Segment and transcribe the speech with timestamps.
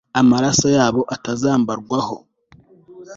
[0.19, 2.15] amaraso yabo atazambarwaho